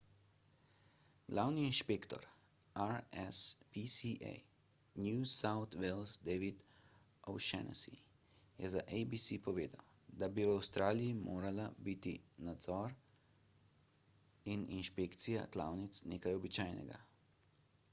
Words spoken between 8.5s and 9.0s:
je za